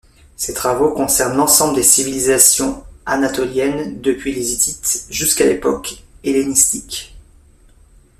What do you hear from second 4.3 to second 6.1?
les Hittites jusqu'à l'époque